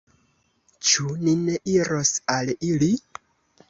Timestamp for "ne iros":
1.43-2.17